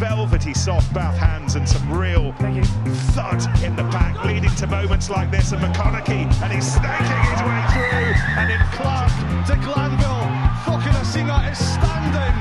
[0.00, 2.32] velvety soft Bath hands and some real
[3.12, 5.52] thud in the pack, leading to moments like this.
[5.52, 8.16] And McConnochie, and he's snaking his way through.
[8.40, 9.12] And in Clark
[9.48, 10.24] to Glanville,
[10.64, 12.34] Fokina Singa is standing,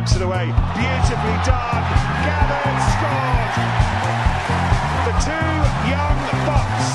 [0.00, 1.84] it away, beautifully done.
[2.24, 3.52] Gathered, scored.
[5.04, 5.52] The two
[5.92, 6.16] young
[6.48, 6.88] bucks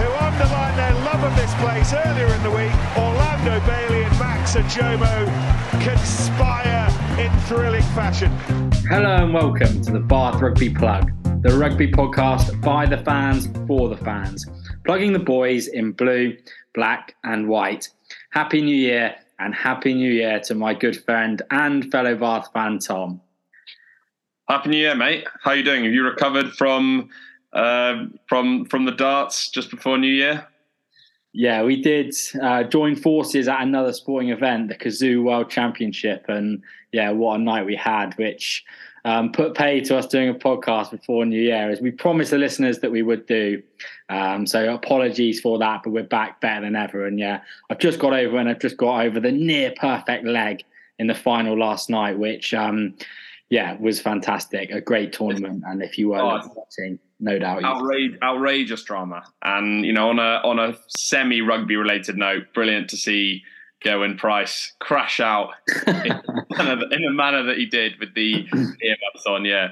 [0.00, 4.56] who underlined their love of this place earlier in the week, Orlando Bailey and Max
[4.56, 5.26] Ojomoh
[5.84, 6.88] conspire
[7.20, 8.32] in thrilling fashion.
[8.88, 13.90] Hello and welcome to the Bath Rugby Plug, the rugby podcast by the fans for
[13.90, 14.46] the fans,
[14.86, 16.34] plugging the boys in blue,
[16.72, 17.90] black, and white.
[18.30, 22.78] Happy New Year and Happy New Year to my good friend and fellow Bath fan
[22.78, 23.20] Tom.
[24.48, 25.26] Happy New Year, mate.
[25.42, 25.84] How are you doing?
[25.84, 27.10] Have you recovered from
[27.52, 30.46] uh, from from the darts just before New Year?
[31.32, 36.62] Yeah, we did uh, join forces at another sporting event, the Cazoo World Championship, and
[36.92, 38.64] yeah, what a night we had, which
[39.04, 42.38] um, put pay to us doing a podcast before New Year, as we promised the
[42.38, 43.62] listeners that we would do.
[44.08, 47.06] Um, so apologies for that, but we're back better than ever.
[47.06, 50.62] And yeah, I've just got over and I've just got over the near perfect leg
[50.98, 52.94] in the final last night, which um,
[53.50, 55.64] yeah was fantastic, a great tournament.
[55.66, 60.18] And if you were Oh, watching, no doubt, Outrage, outrageous drama, and you know, on
[60.20, 63.42] a on a semi rugby related note, brilliant to see
[63.84, 65.50] Gerwyn Price crash out
[65.86, 69.44] in, in the manner that he did with the earbuds on.
[69.44, 69.68] Yeah,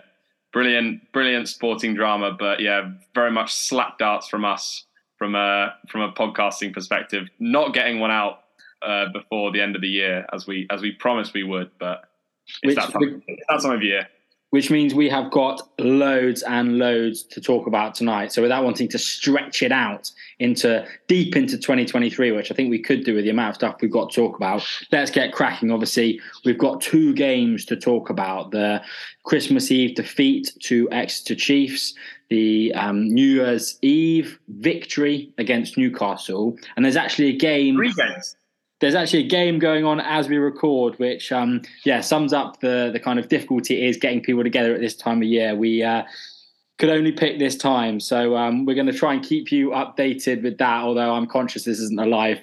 [0.52, 4.84] brilliant, brilliant sporting drama, but yeah, very much slap darts from us
[5.17, 7.28] from a from a podcasting perspective.
[7.39, 8.41] Not getting one out
[8.83, 12.05] uh, before the end of the year as we as we promised we would, but
[12.62, 14.08] Which- it's that time, it's that time of year.
[14.50, 18.33] Which means we have got loads and loads to talk about tonight.
[18.33, 22.80] So without wanting to stretch it out into deep into 2023, which I think we
[22.80, 25.70] could do with the amount of stuff we've got to talk about, let's get cracking.
[25.70, 28.83] Obviously, we've got two games to talk about: the
[29.24, 31.94] Christmas Eve defeat to Exeter Chiefs,
[32.28, 38.36] the um, New Year's Eve victory against Newcastle, and there's actually a game Three games.
[38.80, 42.91] There's actually a game going on as we record, which um, yeah sums up the
[42.92, 45.55] the kind of difficulty it is getting people together at this time of year.
[45.55, 46.02] We uh,
[46.79, 50.42] could only pick this time, so um, we're going to try and keep you updated
[50.42, 50.83] with that.
[50.83, 52.41] Although I'm conscious this isn't a live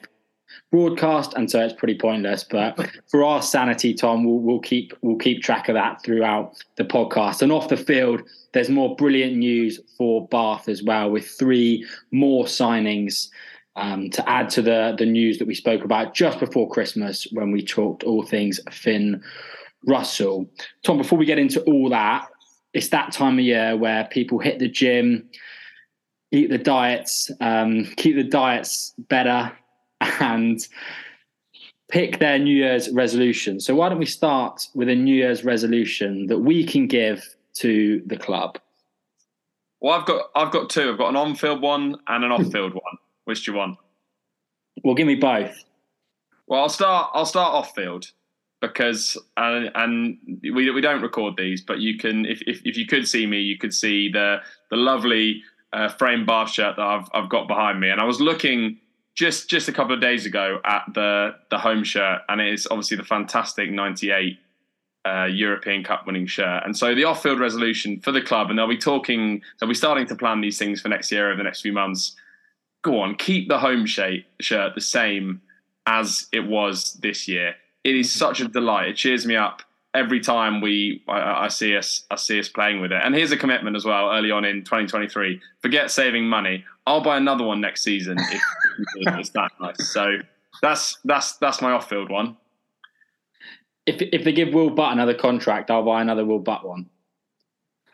[0.72, 2.44] broadcast, and so it's pretty pointless.
[2.44, 6.86] But for our sanity, Tom, we'll, we'll keep we'll keep track of that throughout the
[6.86, 7.42] podcast.
[7.42, 8.22] And off the field,
[8.54, 13.30] there's more brilliant news for Bath as well, with three more signings
[13.78, 17.52] um, to add to the the news that we spoke about just before Christmas when
[17.52, 19.24] we talked all things Finn
[19.86, 20.50] Russell.
[20.84, 22.28] Tom, before we get into all that,
[22.74, 25.30] it's that time of year where people hit the gym,
[26.32, 29.52] eat the diets, um, keep the diets better,
[30.02, 30.68] and
[31.90, 33.60] pick their New Year's resolution.
[33.60, 37.24] So why don't we start with a New Year's resolution that we can give
[37.56, 38.60] to the club?
[39.80, 40.90] Well, I've got I've got two.
[40.92, 42.98] I've got an on-field one and an off-field one.
[43.28, 43.78] Which do you want?
[44.86, 45.66] Well, give me both.
[46.48, 47.12] Well, I'll start.
[47.14, 48.10] I'll start off-field
[48.62, 52.88] because and and we we don't record these, but you can if if, if you
[52.88, 54.38] could see me, you could see the
[54.72, 55.44] the lovely
[55.74, 58.80] uh, frame bar shirt that I've I've got behind me, and I was looking
[59.14, 62.66] just just a couple of days ago at the the home shirt, and it is
[62.72, 64.40] obviously the fantastic '98
[65.06, 66.64] uh, European Cup winning shirt.
[66.64, 70.08] And so the off-field resolution for the club, and they'll be talking, they'll be starting
[70.08, 72.16] to plan these things for next year over the next few months.
[72.84, 75.42] Go on, keep the home shape, shirt the same
[75.86, 77.56] as it was this year.
[77.84, 78.20] It is mm-hmm.
[78.20, 78.90] such a delight.
[78.90, 79.62] It cheers me up
[79.94, 83.02] every time we I, I see us I see us playing with it.
[83.04, 85.42] And here's a commitment as well early on in 2023.
[85.62, 86.64] Forget saving money.
[86.86, 88.42] I'll buy another one next season if,
[88.96, 89.92] if it's that nice.
[89.92, 90.18] So
[90.62, 92.38] that's that's that's my off-field one.
[93.86, 96.90] If if they give Will Butt another contract, I'll buy another Will Butt one.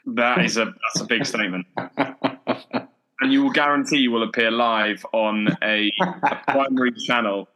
[0.06, 1.66] That is a that's a big statement.
[3.24, 7.48] And you will guarantee you will appear live on a, a primary channel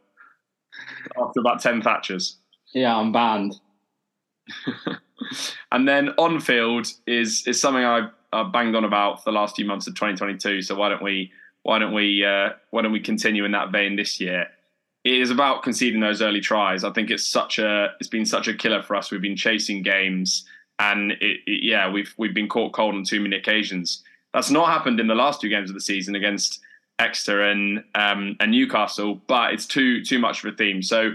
[1.22, 2.36] after about ten Thatchers.
[2.74, 3.60] yeah, I'm banned.
[5.74, 9.58] and then on field is is something I uh, banged on about for the last
[9.58, 10.62] few months of 2022.
[10.62, 11.34] So why don't we
[11.64, 14.48] why don't we uh, why don't we continue in that vein this year?
[15.04, 16.86] It is about conceding those early tries.
[16.86, 19.12] I think it's such a it's been such a killer for us.
[19.12, 20.46] We've been chasing games,
[20.80, 24.02] and it, it, yeah, we've we've been caught cold on too many occasions.
[24.34, 26.60] That's not happened in the last two games of the season against
[27.00, 30.82] Exeter and um, and Newcastle, but it's too too much of a theme.
[30.82, 31.12] So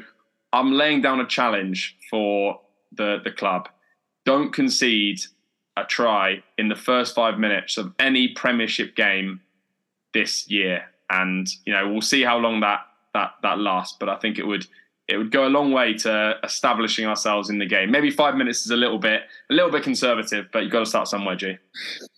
[0.52, 2.60] I'm laying down a challenge for
[2.92, 3.68] the the club.
[4.24, 5.20] Don't concede
[5.76, 9.40] a try in the first five minutes of any Premiership game
[10.14, 12.80] this year, and you know we'll see how long that
[13.14, 13.96] that that lasts.
[13.98, 14.66] But I think it would
[15.08, 17.90] it would go a long way to establishing ourselves in the game.
[17.90, 20.86] Maybe five minutes is a little bit a little bit conservative, but you've got to
[20.86, 21.58] start somewhere, G.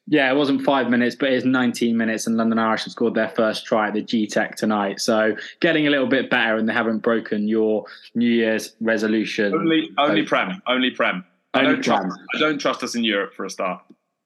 [0.06, 3.30] Yeah, it wasn't five minutes, but it's 19 minutes, and London Irish have scored their
[3.30, 5.00] first try at the Gtech tonight.
[5.00, 9.54] So getting a little bit better, and they haven't broken your New Year's resolution.
[9.54, 11.24] Only, only Prem, only Prem.
[11.54, 12.18] I don't trust.
[12.34, 13.82] I don't trust us in Europe for a start.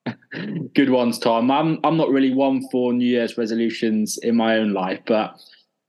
[0.75, 1.51] Good ones, Tom.
[1.51, 5.39] I'm I'm not really one for New Year's resolutions in my own life, but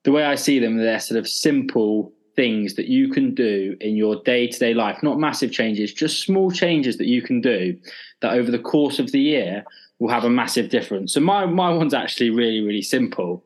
[0.04, 3.98] the way I see them, they're sort of simple things that you can do in
[3.98, 7.78] your day to day life, not massive changes, just small changes that you can do
[8.22, 9.66] that over the course of the year
[10.00, 11.14] will have a massive difference.
[11.14, 13.44] So my my one's actually really really simple,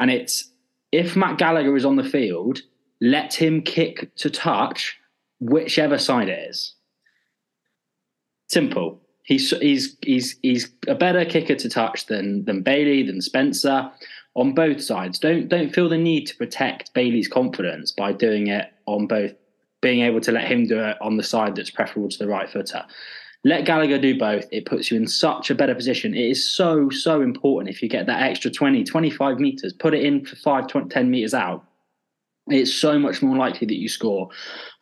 [0.00, 0.50] and it's
[0.90, 2.58] if Matt Gallagher is on the field,
[3.00, 4.98] let him kick to touch
[5.38, 6.74] whichever side it is.
[8.48, 9.00] Simple.
[9.22, 13.92] He's he's he's he's a better kicker to touch than than Bailey than Spencer
[14.34, 15.18] on both sides.
[15.18, 19.32] Don't don't feel the need to protect Bailey's confidence by doing it on both,
[19.80, 22.48] being able to let him do it on the side that's preferable to the right
[22.48, 22.84] footer.
[23.46, 24.46] Let Gallagher do both.
[24.50, 26.14] It puts you in such a better position.
[26.14, 30.02] It is so, so important if you get that extra 20, 25 meters, put it
[30.02, 31.62] in for 5, 20, 10 meters out
[32.48, 34.28] it's so much more likely that you score.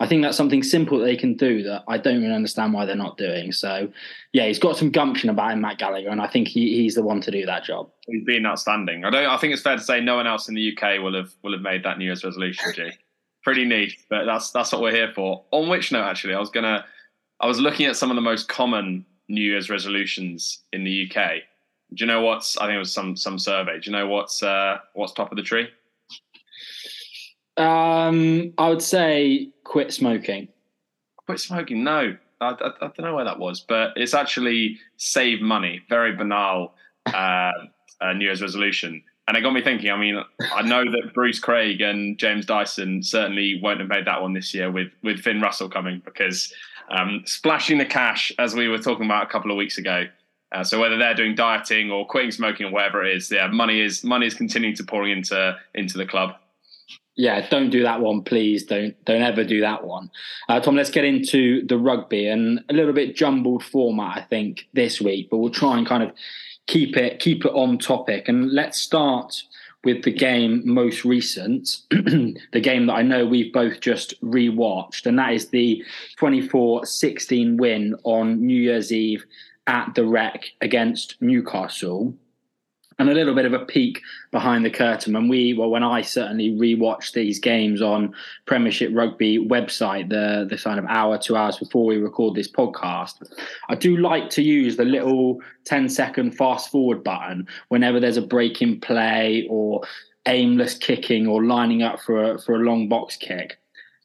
[0.00, 2.86] I think that's something simple that they can do that I don't really understand why
[2.86, 3.52] they're not doing.
[3.52, 3.88] So,
[4.32, 7.02] yeah, he's got some gumption about him, Matt Gallagher, and I think he, he's the
[7.02, 7.88] one to do that job.
[8.06, 9.04] He's been outstanding.
[9.04, 9.26] I don't.
[9.26, 11.52] I think it's fair to say no one else in the UK will have will
[11.52, 12.72] have made that New Year's resolution.
[12.74, 12.90] G,
[13.44, 15.44] pretty neat, but that's that's what we're here for.
[15.52, 16.84] On which note, actually, I was gonna,
[17.40, 21.42] I was looking at some of the most common New Year's resolutions in the UK.
[21.94, 22.56] Do you know what's?
[22.56, 23.78] I think it was some some survey.
[23.78, 25.68] Do you know what's uh, what's top of the tree?
[27.56, 30.48] Um, I would say quit smoking.
[31.26, 31.84] Quit smoking?
[31.84, 35.82] No, I, I, I, don't know where that was, but it's actually save money.
[35.88, 36.74] Very banal
[37.06, 37.52] uh,
[38.00, 39.02] uh, New Year's resolution.
[39.28, 39.90] And it got me thinking.
[39.90, 40.20] I mean,
[40.52, 44.52] I know that Bruce Craig and James Dyson certainly won't have made that one this
[44.52, 46.52] year with with Finn Russell coming because
[46.90, 50.06] um, splashing the cash, as we were talking about a couple of weeks ago.
[50.50, 53.80] Uh, so whether they're doing dieting or quitting smoking or whatever it is, yeah, money
[53.80, 56.34] is money is continuing to pouring into into the club
[57.14, 58.64] yeah, don't do that one, please.
[58.64, 60.10] Don't don't ever do that one.
[60.48, 64.68] Uh, Tom, let's get into the rugby and a little bit jumbled format, I think,
[64.72, 66.12] this week, but we'll try and kind of
[66.66, 68.28] keep it keep it on topic.
[68.28, 69.42] And let's start
[69.84, 75.18] with the game most recent, the game that I know we've both just rewatched, and
[75.18, 75.84] that is the
[76.20, 79.24] 24-16 win on New Year's Eve
[79.66, 82.14] at the Rec against Newcastle
[83.02, 84.00] and a little bit of a peek
[84.30, 85.12] behind the curtain.
[85.12, 88.14] When we well when I certainly rewatched these games on
[88.46, 93.14] Premiership Rugby website the the kind of hour two hours before we record this podcast
[93.68, 98.22] I do like to use the little 10 second fast forward button whenever there's a
[98.22, 99.82] break in play or
[100.26, 103.58] aimless kicking or lining up for a, for a long box kick.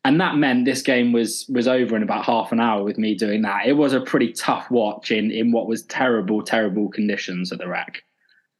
[0.05, 3.13] And that meant this game was was over in about half an hour with me
[3.13, 3.67] doing that.
[3.67, 7.67] It was a pretty tough watch in in what was terrible terrible conditions at the
[7.67, 8.01] Rec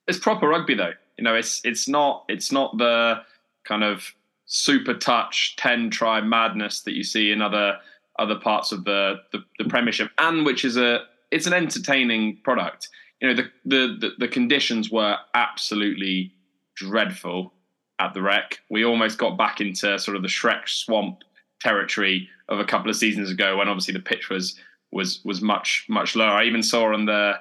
[0.08, 0.94] it's proper rugby though.
[1.18, 3.22] You know, it's it's not it's not the
[3.66, 4.14] kind of
[4.46, 7.78] super touch ten try madness that you see in other
[8.20, 11.02] other parts of the, the the, Premiership, and which is a
[11.32, 12.90] it's an entertaining product.
[13.22, 16.34] You know, the the the, the conditions were absolutely
[16.76, 17.54] dreadful
[18.00, 18.60] at the Rec.
[18.70, 21.24] We almost got back into sort of the Shrek swamp
[21.60, 24.60] territory of a couple of seasons ago when obviously the pitch was
[24.92, 26.30] was was much much lower.
[26.30, 27.34] I even saw on the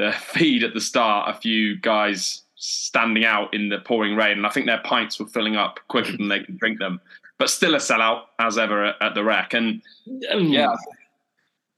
[0.00, 4.46] the feed at the start, a few guys standing out in the pouring rain, and
[4.46, 7.00] I think their pints were filling up quicker than they could drink them.
[7.38, 9.82] But still a sellout as ever at, at the Rec, and
[10.30, 10.74] um, yeah,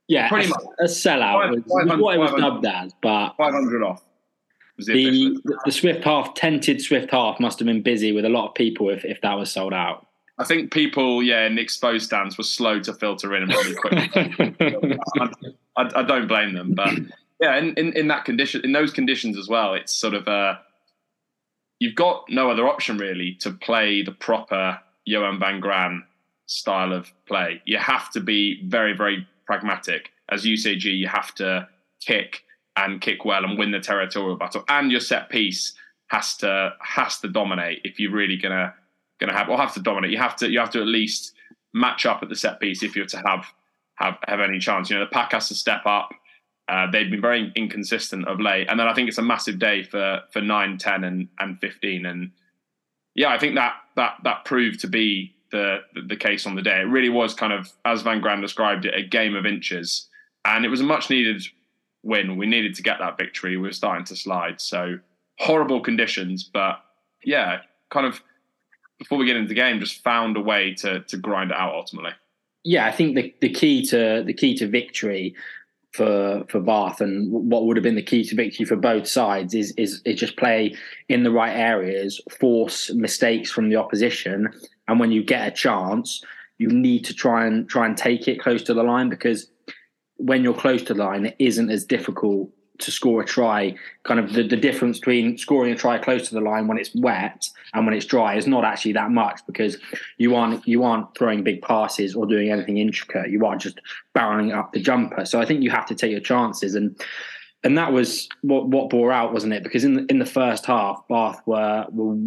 [0.07, 2.93] yeah, pretty a, much a sellout was, was what it was dubbed as.
[3.01, 4.03] But five hundred off.
[4.77, 8.47] The, the, the Swift half, tented Swift half, must have been busy with a lot
[8.49, 10.07] of people if, if that was sold out.
[10.39, 13.75] I think people, yeah, in the exposed stands were slow to filter in and really
[13.75, 14.09] quick.
[15.19, 15.29] I,
[15.77, 16.89] I, I, don't blame them, but
[17.39, 20.55] yeah, in, in, in that condition, in those conditions as well, it's sort of uh,
[21.79, 26.03] you've got no other option really to play the proper Johan van Graan
[26.45, 27.61] style of play.
[27.65, 30.09] You have to be very, very pragmatic.
[30.29, 31.67] As you say, UCG, you have to
[31.99, 32.43] kick
[32.75, 35.73] and kick well and win the territorial battle, and your set piece
[36.07, 38.73] has to has to dominate if you're really gonna
[39.19, 40.11] gonna have or have to dominate.
[40.11, 41.33] You have to you have to at least
[41.73, 43.45] match up at the set piece if you're to have
[43.95, 44.89] have have any chance.
[44.89, 46.09] You know, the pack has to step up.
[46.69, 49.83] Uh, they've been very inconsistent of late, and then I think it's a massive day
[49.83, 52.31] for for nine, ten, and and fifteen, and
[53.15, 56.79] yeah, I think that that that proved to be the, the case on the day.
[56.79, 60.07] It really was kind of, as Van Graan described it, a game of inches,
[60.45, 61.43] and it was a much needed
[62.01, 62.37] win.
[62.37, 63.55] We needed to get that victory.
[63.57, 64.99] We were starting to slide, so
[65.39, 66.79] horrible conditions, but
[67.23, 67.59] yeah,
[67.91, 68.21] kind of
[68.99, 71.73] before we get into the game, just found a way to to grind it out
[71.73, 72.11] ultimately.
[72.63, 75.35] Yeah, I think the, the key to the key to victory
[75.93, 79.53] for for Bath and what would have been the key to victory for both sides
[79.53, 80.75] is is, is just play
[81.07, 84.49] in the right areas, force mistakes from the opposition,
[84.87, 86.23] and when you get a chance,
[86.57, 89.49] you need to try and try and take it close to the line because
[90.17, 93.75] when you're close to the line, it isn't as difficult to score a try.
[94.03, 96.93] Kind of the, the difference between scoring a try close to the line when it's
[96.95, 99.77] wet and when it's dry is not actually that much because
[100.17, 103.29] you aren't you aren't throwing big passes or doing anything intricate.
[103.29, 103.79] You are just
[104.15, 105.25] barreling up the jumper.
[105.25, 106.99] So I think you have to take your chances and
[107.63, 109.63] and that was what what bore out, wasn't it?
[109.63, 112.17] Because in the, in the first half, Bath were were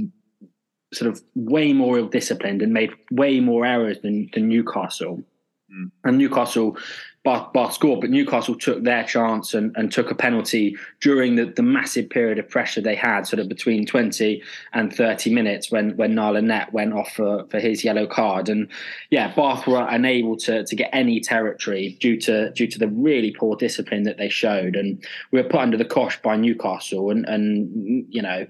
[0.94, 5.22] sort of way more ill disciplined and made way more errors than, than Newcastle.
[5.70, 5.90] Mm.
[6.04, 6.78] And Newcastle
[7.26, 11.62] Bath, scored, but Newcastle took their chance and, and took a penalty during the, the
[11.62, 14.40] massive period of pressure they had, sort of between 20
[14.72, 18.48] and 30 minutes when, when Niall Annett went off for, for his yellow card.
[18.48, 18.68] And
[19.10, 23.32] yeah, Bath were unable to, to get any territory due to due to the really
[23.32, 24.76] poor discipline that they showed.
[24.76, 28.46] And we were put under the cosh by Newcastle and, and you know,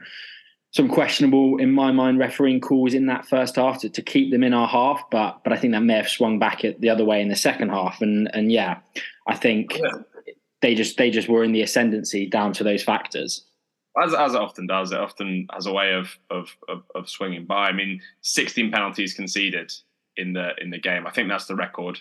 [0.72, 4.42] some questionable, in my mind, refereeing calls in that first half to, to keep them
[4.42, 7.04] in our half, but but I think that may have swung back it the other
[7.04, 8.78] way in the second half, and and yeah,
[9.26, 10.02] I think yeah.
[10.60, 13.44] they just they just were in the ascendancy down to those factors.
[14.02, 17.46] As, as it often does, it often has a way of, of of, of swinging
[17.46, 17.68] by.
[17.68, 19.72] I mean, 16 penalties conceded
[20.16, 21.06] in the in the game.
[21.06, 21.98] I think that's the record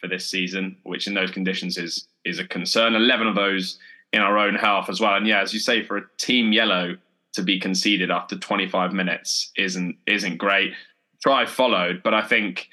[0.00, 2.94] for this season, which in those conditions is is a concern.
[2.94, 3.78] 11 of those
[4.12, 5.14] in our own half as well.
[5.14, 6.96] And yeah, as you say, for a team yellow
[7.32, 10.72] to be conceded after 25 minutes isn't isn't great.
[11.22, 12.68] Try followed, but I think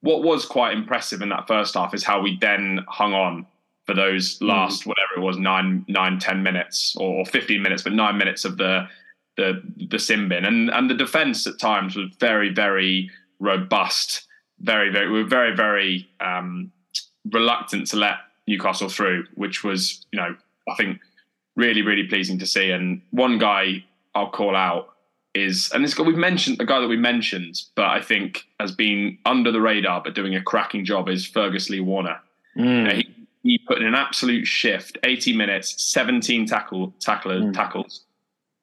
[0.00, 3.46] what was quite impressive in that first half is how we then hung on
[3.86, 4.46] for those hmm.
[4.46, 4.86] last mm.
[4.86, 8.86] whatever it was nine nine ten minutes or 15 minutes, but nine minutes of the
[9.36, 14.26] the the sin bin and and the defense at times was very very robust,
[14.60, 16.72] very very we were very very um,
[17.32, 20.36] reluctant to let Newcastle through, which was you know
[20.68, 21.00] I think
[21.56, 22.70] really really pleasing to see.
[22.70, 23.84] And one guy
[24.16, 24.88] I'll call out
[25.34, 28.72] is, and this guy we've mentioned, the guy that we mentioned, but I think has
[28.72, 32.18] been under the radar but doing a cracking job is Fergus Lee Warner.
[32.58, 32.92] Mm.
[32.92, 37.52] he, he, put in an absolute shift, 80 minutes, 17 tackle, tackler, mm.
[37.52, 38.04] tackles.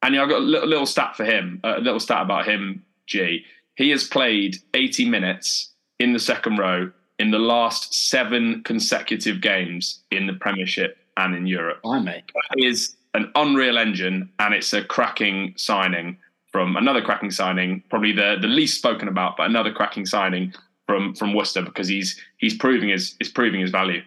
[0.02, 2.84] And yeah, I've got a little, little stat for him, a little stat about him,
[3.06, 3.46] G.
[3.76, 10.04] He has played 80 minutes in the second row in the last seven consecutive games
[10.10, 11.80] in the Premiership and in Europe.
[11.86, 12.32] I make.
[12.58, 16.18] He is an unreal engine, and it's a cracking signing
[16.52, 20.54] from another cracking signing, probably the the least spoken about, but another cracking signing
[20.88, 24.02] from from Worcester because he's he's proving his is proving his value.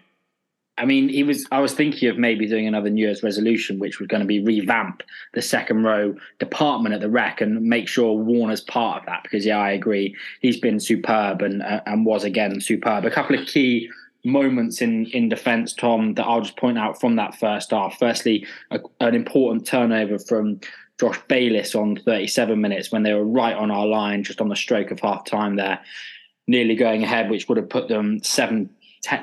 [0.79, 1.45] I mean, he was.
[1.51, 4.43] I was thinking of maybe doing another New Year's resolution, which was going to be
[4.43, 5.01] revamp
[5.33, 9.23] the second row department at the rec and make sure Warner's part of that.
[9.23, 13.05] Because yeah, I agree, he's been superb and uh, and was again superb.
[13.05, 13.89] A couple of key
[14.25, 17.97] moments in in defence, Tom, that I'll just point out from that first half.
[17.97, 20.59] Firstly, a, an important turnover from
[20.99, 24.55] Josh Bayliss on 37 minutes when they were right on our line, just on the
[24.55, 25.79] stroke of half time there,
[26.47, 28.69] nearly going ahead, which would have put them seven.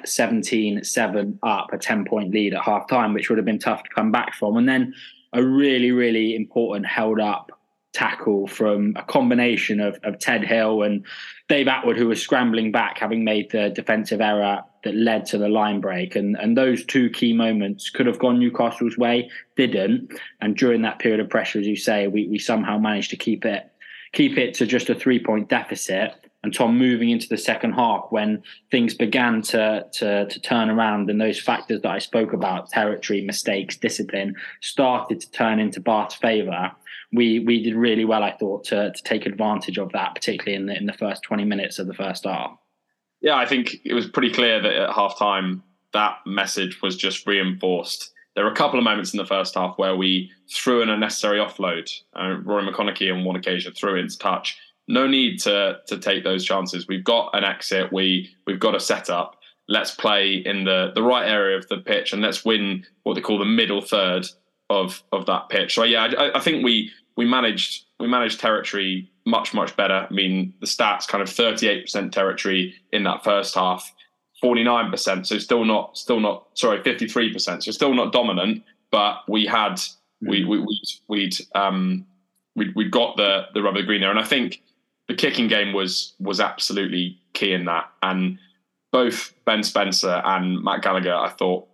[0.07, 3.83] 17 7 up, a 10 point lead at half time, which would have been tough
[3.83, 4.57] to come back from.
[4.57, 4.95] And then
[5.35, 7.53] a really, really important held up
[7.95, 11.07] tackle from a combination of, of Ted Hill and
[11.49, 15.49] Dave Attwood, who was scrambling back, having made the defensive error that led to the
[15.49, 16.17] line break.
[16.17, 20.13] And, and those two key moments could have gone Newcastle's way, didn't.
[20.41, 23.45] And during that period of pressure, as you say, we, we somehow managed to keep
[23.45, 23.71] it
[24.13, 26.15] keep it to just a three point deficit.
[26.43, 31.09] And Tom moving into the second half when things began to, to, to turn around
[31.09, 36.17] and those factors that I spoke about, territory, mistakes, discipline, started to turn into Bath's
[36.17, 36.71] favour
[37.15, 40.67] we we did really well, I thought, to to take advantage of that, particularly in
[40.67, 42.59] the in the first twenty minutes of the first half.
[43.21, 47.27] Yeah, I think it was pretty clear that at half time that message was just
[47.27, 48.13] reinforced.
[48.35, 51.39] There were a couple of moments in the first half where we threw an unnecessary
[51.39, 51.91] offload.
[52.15, 54.59] Uh, Rory McConnochie on one occasion threw into touch.
[54.89, 56.89] No need to to take those chances.
[56.89, 57.93] We've got an exit.
[57.93, 59.39] We we've got a setup.
[59.69, 63.23] Let's play in the the right area of the pitch and let's win what they
[63.23, 64.27] call the middle third
[64.69, 65.75] of of that pitch.
[65.75, 70.07] So yeah, I, I think we we managed we managed territory much much better.
[70.09, 73.93] I mean, the stats kind of 38% territory in that first half,
[74.43, 75.27] 49%.
[75.27, 77.63] So still not still not sorry 53%.
[77.63, 79.81] So still not dominant, but we had
[80.21, 82.07] we we we'd, we'd um
[82.55, 84.63] we we got the the rubber green there, and I think
[85.09, 87.91] the kicking game was was absolutely key in that.
[88.03, 88.39] And
[88.93, 91.67] both Ben Spencer and Matt Gallagher, I thought,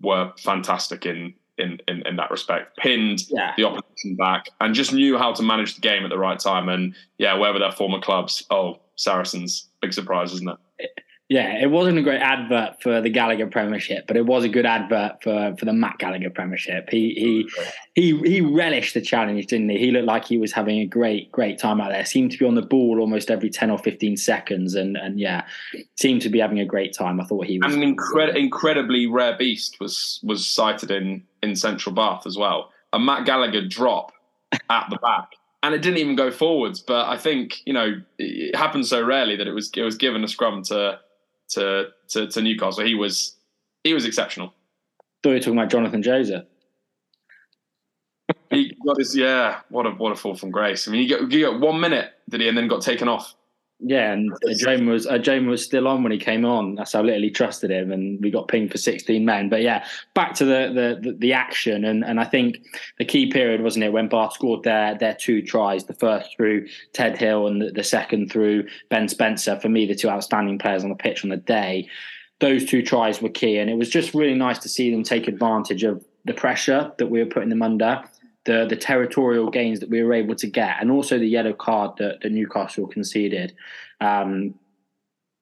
[0.00, 2.76] were fantastic in in in, in that respect.
[2.78, 3.52] Pinned yeah.
[3.56, 6.68] the opposition back and just knew how to manage the game at the right time.
[6.68, 10.90] And yeah, wherever their former clubs, oh, Saracens, big surprise, isn't it?
[11.28, 14.66] Yeah, it wasn't a great advert for the Gallagher Premiership, but it was a good
[14.66, 16.90] advert for, for the Matt Gallagher Premiership.
[16.90, 17.48] He he
[17.94, 19.78] he he relished the challenge, didn't he?
[19.78, 22.04] He looked like he was having a great great time out there.
[22.04, 25.46] Seemed to be on the ball almost every ten or fifteen seconds, and and yeah,
[25.98, 27.18] seemed to be having a great time.
[27.18, 27.72] I thought he was.
[27.72, 32.70] And an incred- incredibly rare beast was was sighted in in Central Bath as well.
[32.92, 34.12] A Matt Gallagher drop
[34.70, 35.28] at the back
[35.62, 36.80] and it didn't even go forwards.
[36.80, 40.24] But I think you know it happened so rarely that it was it was given
[40.24, 40.98] a scrum to
[41.50, 42.84] to, to, to Newcastle.
[42.84, 43.36] He was
[43.84, 44.52] he was exceptional.
[45.22, 46.44] Thought you were talking about Jonathan Joseph.
[48.50, 49.60] he got his yeah.
[49.68, 50.88] What a what a fall from grace.
[50.88, 53.34] I mean, he got, he got one minute did he, and then got taken off.
[53.84, 56.76] Yeah, and Jane was uh, was still on when he came on.
[56.76, 59.48] That's how little he trusted him, and we got pinged for 16 men.
[59.48, 59.84] But yeah,
[60.14, 62.64] back to the the the action, and and I think
[62.98, 66.68] the key period wasn't it when Bath scored their their two tries, the first through
[66.92, 69.58] Ted Hill and the, the second through Ben Spencer.
[69.58, 71.88] For me, the two outstanding players on the pitch on the day.
[72.38, 75.28] Those two tries were key, and it was just really nice to see them take
[75.28, 78.02] advantage of the pressure that we were putting them under
[78.44, 81.96] the the territorial gains that we were able to get, and also the yellow card
[81.98, 83.54] that, that Newcastle conceded.
[84.00, 84.54] Um,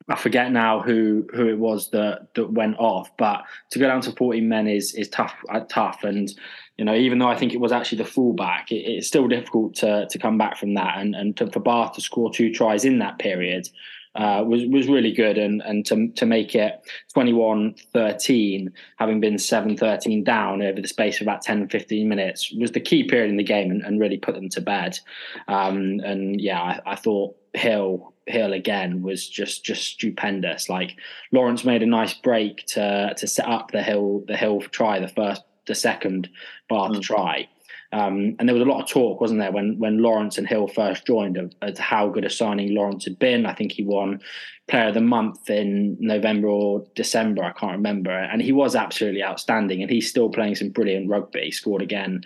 [0.07, 4.01] I forget now who who it was that that went off, but to go down
[4.01, 6.31] to 14 men is is tough uh, tough, and
[6.77, 9.75] you know even though I think it was actually the fullback, it, it's still difficult
[9.75, 12.85] to to come back from that, and and to, for Bath to score two tries
[12.85, 13.69] in that period
[14.15, 16.81] uh, was was really good, and and to to make it
[17.15, 22.79] 21-13, having been 7-13 down over the space of about 10, 15 minutes, was the
[22.79, 24.99] key period in the game, and, and really put them to bed.
[25.47, 30.69] Um, and yeah, I, I thought Hill Hill again was just just stupendous.
[30.69, 30.97] Like
[31.31, 35.07] Lawrence made a nice break to to set up the Hill the Hill try, the
[35.07, 36.29] first the second
[36.69, 37.01] Bath mm.
[37.01, 37.47] try.
[37.93, 40.67] Um, and there was a lot of talk, wasn't there, when when Lawrence and Hill
[40.67, 43.45] first joined, of, of, how good a signing Lawrence had been.
[43.45, 44.21] I think he won
[44.69, 49.23] Player of the Month in November or December, I can't remember, and he was absolutely
[49.23, 49.81] outstanding.
[49.81, 51.41] And he's still playing some brilliant rugby.
[51.41, 52.21] He scored again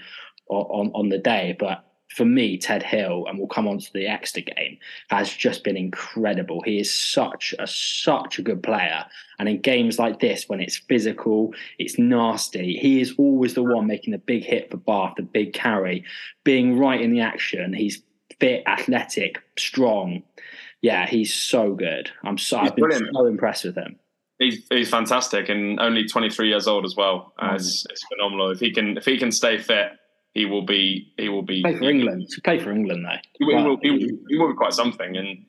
[0.49, 1.83] on on the day, but
[2.15, 4.77] for me, Ted Hill, and we'll come on to the Exeter game,
[5.09, 6.61] has just been incredible.
[6.61, 9.05] He is such a such a good player.
[9.37, 13.85] And in games like this, when it's physical, it's nasty, he is always the one
[13.85, 16.05] making the big hit for Bath, the big carry,
[16.45, 17.73] being right in the action.
[17.73, 18.01] He's
[18.39, 20.23] fit, athletic, strong.
[20.81, 22.11] Yeah, he's so good.
[22.23, 23.13] I'm so he's I've been brilliant.
[23.13, 23.97] so impressed with him.
[24.39, 27.33] He's, he's fantastic and only 23 years old as well.
[27.39, 27.55] Uh, mm.
[27.55, 28.51] it's, it's phenomenal.
[28.51, 29.91] If he can if he can stay fit
[30.35, 32.29] he will be he will be play for England.
[32.29, 33.17] To play for England though.
[33.39, 35.17] He will, he, will, he, will, he will be quite something.
[35.17, 35.45] And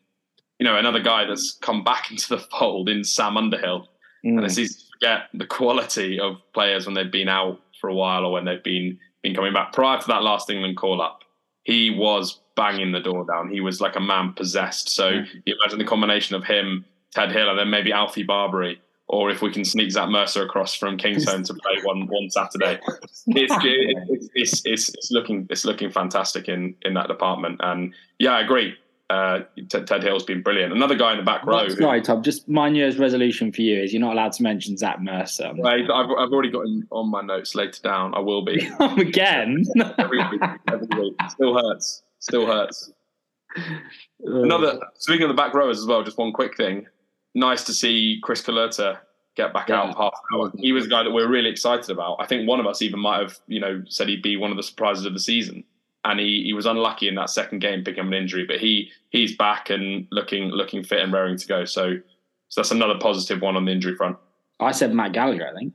[0.59, 3.88] you know, another guy that's come back into the fold in Sam Underhill.
[4.25, 4.38] Mm.
[4.38, 7.94] And it's easy to forget the quality of players when they've been out for a
[7.94, 9.72] while or when they've been been coming back.
[9.72, 11.25] Prior to that last England call up,
[11.64, 13.51] he was banging the door down.
[13.51, 14.88] He was like a man possessed.
[14.90, 15.27] So mm.
[15.44, 19.40] you imagine the combination of him, Ted Hill, and then maybe Alfie Barbeary or if
[19.40, 22.81] we can sneak Zach Mercer across from Kingston to play one one Saturday.
[23.29, 27.61] It's, it's, it's, it's, it's, looking it's looking fantastic in in that department.
[27.62, 28.75] And yeah, I agree.
[29.11, 30.73] Uh, Ted Hill's been brilliant.
[30.73, 31.69] Another guy in the back row.
[31.69, 32.23] Sorry, Tom.
[32.23, 35.53] Just my New Year's resolution for you is you're not allowed to mention Zach Mercer.
[35.59, 38.14] Right, I've, I've already got him on my notes later down.
[38.14, 39.64] I will be again.
[39.99, 41.14] every week, every week.
[41.29, 42.03] Still hurts.
[42.19, 42.92] Still hurts.
[44.21, 46.03] Another speaking of the back rowers as well.
[46.03, 46.87] Just one quick thing
[47.37, 48.99] nice to see Chris Cloete
[49.37, 49.83] get back yeah.
[49.83, 50.51] out half hour.
[50.57, 52.16] He was a guy that we are really excited about.
[52.18, 54.57] I think one of us even might have, you know, said he'd be one of
[54.57, 55.62] the surprises of the season.
[56.05, 58.90] And he, he was unlucky in that second game picking up an injury, but he
[59.11, 61.64] he's back and looking looking fit and raring to go.
[61.64, 61.96] So
[62.49, 64.16] so that's another positive one on the injury front.
[64.61, 65.75] I said Matt Gallagher, I think.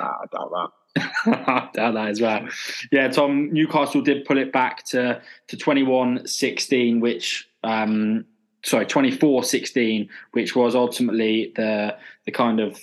[0.00, 1.06] Ah, I doubt that.
[1.46, 2.48] I doubt that as well.
[2.90, 8.24] Yeah, Tom, Newcastle did pull it back to to 21-16, which um,
[8.64, 12.80] sorry 24-16 which was ultimately the the kind of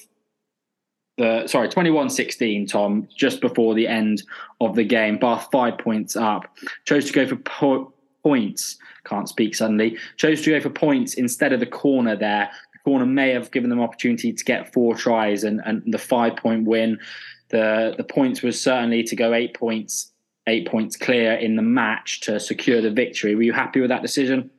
[1.18, 4.24] the sorry 21-16 tom just before the end
[4.62, 6.58] of the game bath five points up.
[6.86, 8.78] Chose to go for po- points.
[9.06, 9.98] Can't speak suddenly.
[10.18, 12.50] Chose to go for points instead of the corner there.
[12.74, 16.36] The corner may have given them opportunity to get four tries and, and the five
[16.36, 17.00] point win.
[17.50, 20.12] The the points was certainly to go eight points
[20.48, 23.36] eight points clear in the match to secure the victory.
[23.36, 24.52] Were you happy with that decision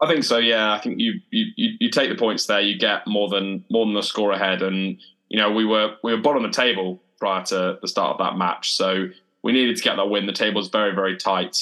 [0.00, 0.38] I think so.
[0.38, 2.60] Yeah, I think you, you you take the points there.
[2.60, 6.14] You get more than more than the score ahead, and you know we were we
[6.14, 9.08] were bottom of the table prior to the start of that match, so
[9.42, 10.26] we needed to get that win.
[10.26, 11.56] The table was very very tight,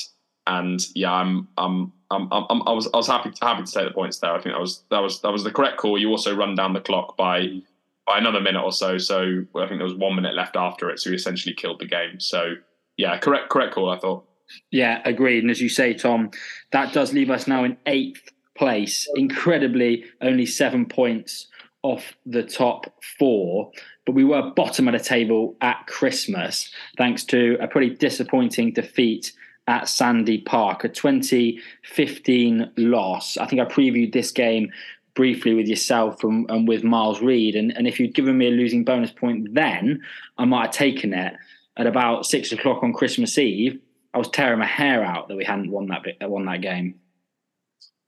[0.46, 1.92] and yeah, I'm I'm.
[2.10, 4.32] I'm, I'm, I was I was happy happy to take the points there.
[4.32, 5.98] I think that was that was that was the correct call.
[5.98, 7.60] You also run down the clock by
[8.06, 8.98] by another minute or so.
[8.98, 11.00] So I think there was one minute left after it.
[11.00, 12.20] So we essentially killed the game.
[12.20, 12.54] So
[12.96, 13.90] yeah, correct correct call.
[13.90, 14.26] I thought.
[14.70, 15.42] Yeah, agreed.
[15.42, 16.30] And as you say, Tom,
[16.72, 19.09] that does leave us now in eighth place.
[19.16, 21.48] Incredibly, only seven points
[21.83, 23.70] off the top four.
[24.07, 29.33] But we were bottom of the table at Christmas, thanks to a pretty disappointing defeat
[29.66, 33.37] at Sandy Park, a 2015 loss.
[33.38, 34.70] I think I previewed this game
[35.14, 37.54] briefly with yourself and, and with Miles Reid.
[37.54, 40.02] And, and if you'd given me a losing bonus point then,
[40.38, 41.35] I might have taken it.
[41.76, 43.80] At about six o'clock on Christmas Eve,
[44.14, 46.94] I was tearing my hair out that we hadn't won that bit, won that game.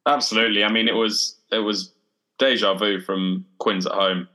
[0.06, 0.62] Absolutely.
[0.62, 1.92] I mean, it was it was
[2.38, 4.28] deja vu from Quins at home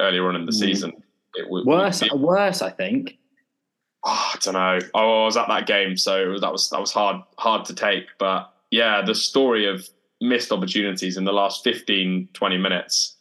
[0.00, 0.58] earlier on in the mm.
[0.58, 0.92] season.
[1.34, 2.02] It was worse.
[2.02, 3.18] It, worse, I think.
[4.04, 4.78] Oh, I don't know.
[4.94, 8.06] Oh, I was at that game, so that was that was hard hard to take.
[8.18, 9.88] But yeah, the story of
[10.22, 13.16] missed opportunities in the last 15, 20 minutes.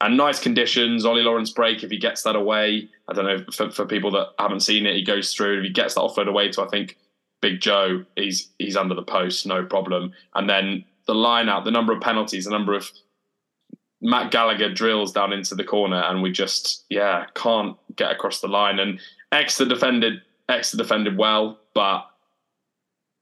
[0.00, 1.04] And nice conditions.
[1.04, 2.88] Ollie Lawrence break if he gets that away.
[3.08, 4.96] I don't know for, for people that haven't seen it.
[4.96, 5.58] He goes through.
[5.58, 6.98] If he gets that offload away to I think
[7.42, 10.12] Big Joe, he's he's under the post, no problem.
[10.34, 12.90] And then the line out, the number of penalties, the number of
[14.00, 18.48] Matt Gallagher drills down into the corner, and we just yeah can't get across the
[18.48, 18.78] line.
[18.78, 18.98] And
[19.32, 22.06] Exeter defended Exeter defended well, but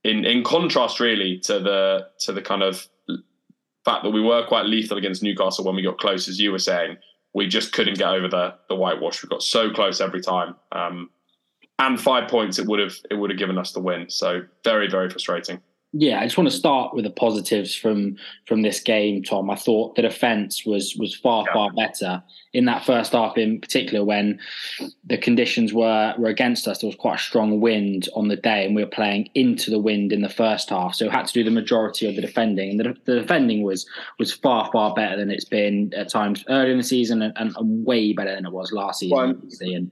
[0.04, 2.86] in in contrast really to the to the kind of
[3.84, 6.58] fact that we were quite lethal against Newcastle when we got close, as you were
[6.58, 6.98] saying,
[7.32, 9.22] we just couldn't get over the the whitewash.
[9.22, 10.56] We got so close every time.
[10.72, 11.08] Um,
[11.80, 14.08] and five points, it would have it would have given us the win.
[14.08, 15.60] So very very frustrating.
[15.92, 18.16] Yeah, I just want to start with the positives from
[18.46, 19.50] from this game, Tom.
[19.50, 21.52] I thought the defence was was far yeah.
[21.52, 24.38] far better in that first half, in particular when
[25.04, 26.78] the conditions were were against us.
[26.78, 29.80] There was quite a strong wind on the day, and we were playing into the
[29.80, 32.70] wind in the first half, so we had to do the majority of the defending.
[32.70, 33.84] And the, the defending was
[34.20, 37.84] was far far better than it's been at times earlier in the season, and, and
[37.84, 39.16] way better than it was last season.
[39.16, 39.90] Well,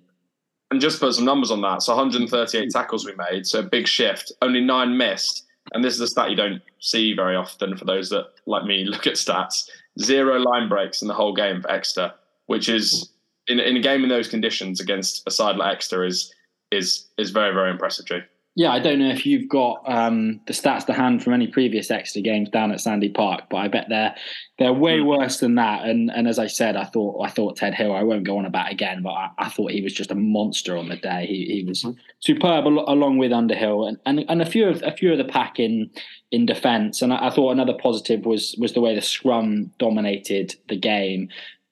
[0.71, 1.83] and, just put some numbers on that.
[1.83, 2.69] So 138 hmm.
[2.71, 4.33] tackles we made, so a big shift.
[4.43, 8.09] Only nine missed and this is a stat you don't see very often for those
[8.11, 9.69] that, like me, look at stats.
[10.01, 12.13] Zero line breaks in the whole game for Exeter,
[12.47, 13.11] which is
[13.49, 13.59] hmm.
[13.59, 16.33] in, in a game in those conditions against a side like Exeter is
[16.71, 18.23] is is very very impressive, Jay
[18.59, 21.93] yeah, I don't know if you've got um, the stats to hand from any previous
[21.93, 24.17] Exeter games down at Sandy Park, but I bet they're
[24.59, 25.07] they're way hmm.
[25.07, 25.85] worse than that.
[25.85, 27.95] And and as I said, I thought I thought Ted Hill.
[27.95, 30.77] I won't go on about again, but I, I thought he was just a monster
[30.77, 31.25] on the day.
[31.27, 31.93] He, he was hmm.
[32.19, 35.61] superb along with Underhill and, and and a few of a few of the pack
[35.61, 35.89] in
[36.33, 37.01] in defence.
[37.01, 41.29] And I, I thought another positive was was the way the scrum dominated the game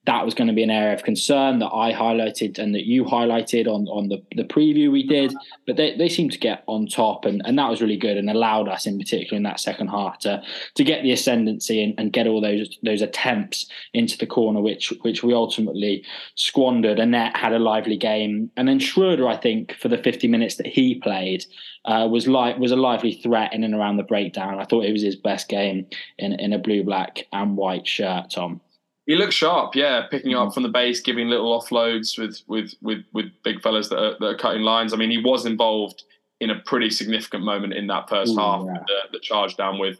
[0.06, 3.04] that was going to be an area of concern that I highlighted and that you
[3.04, 5.34] highlighted on, on the, the preview we did.
[5.66, 8.30] But they, they seemed to get on top, and, and that was really good and
[8.30, 10.42] allowed us, in particular, in that second half, to
[10.76, 14.92] to get the ascendancy and, and get all those those attempts into the corner, which
[15.02, 16.04] which we ultimately
[16.36, 16.98] squandered.
[16.98, 20.66] Annett had a lively game, and then Schroeder, I think, for the 50 minutes that
[20.66, 21.44] he played,
[21.84, 24.60] uh, was like was a lively threat in and around the breakdown.
[24.60, 25.86] I thought it was his best game
[26.18, 28.30] in in a blue, black, and white shirt.
[28.30, 28.60] Tom.
[29.06, 30.54] He looks sharp, yeah, picking up mm.
[30.54, 34.26] from the base, giving little offloads with with with with big fellas that are, that
[34.26, 34.92] are cutting lines.
[34.92, 36.02] I mean, he was involved
[36.40, 38.82] in a pretty significant moment in that first Ooh, half, yeah.
[38.86, 39.98] the, the charge down with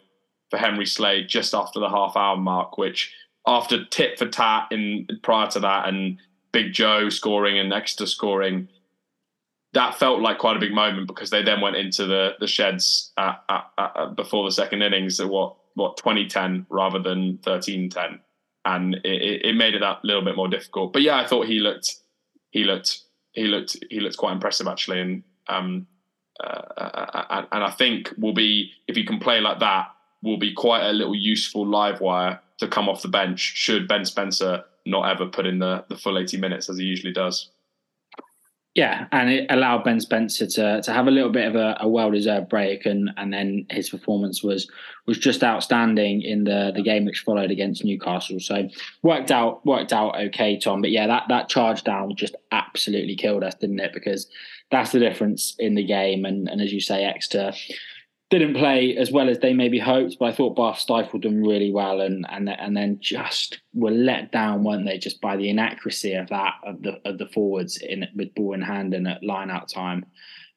[0.51, 3.15] for Henry Slade just after the half hour mark, which
[3.47, 6.19] after tit for tat in prior to that and
[6.53, 8.69] Big Joe scoring and Exeter scoring,
[9.73, 13.13] that felt like quite a big moment because they then went into the the sheds
[13.19, 18.21] at, at, at, before the second innings at what what 2010 rather than 1310
[18.67, 20.93] and it, it made it that little bit more difficult.
[20.93, 21.95] But yeah, I thought he looked
[22.51, 23.01] he looked
[23.33, 25.87] he looked he looked quite impressive actually, and um,
[26.43, 29.89] uh, uh, uh and I think will be if he can play like that,
[30.23, 34.05] will be quite a little useful live wire to come off the bench should Ben
[34.05, 37.51] Spencer not ever put in the the full eighty minutes as he usually does.
[38.77, 41.89] Yeah, and it allowed Ben Spencer to to have a little bit of a, a
[41.89, 44.71] well deserved break, and and then his performance was
[45.07, 48.39] was just outstanding in the the game which followed against Newcastle.
[48.39, 48.69] So
[49.03, 50.83] worked out worked out okay, Tom.
[50.83, 53.95] But yeah, that that charge down just absolutely killed us, didn't it?
[53.95, 54.29] Because
[54.71, 57.55] that's the difference in the game, and and as you say, Exeter
[58.29, 61.73] didn't play as well as they maybe hoped, but I thought Bath stifled them really
[61.73, 66.15] well, and and and then just were let down, weren't they, just by the inaccuracy
[66.15, 69.51] of that of the of the forwards in with ball in hand and at line
[69.51, 70.05] out time